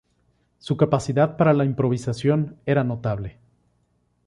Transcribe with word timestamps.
Su 0.57 0.77
capacidad 0.77 1.37
para 1.37 1.53
la 1.53 1.63
improvisación 1.63 2.57
era 2.65 2.83
notable. 2.83 3.37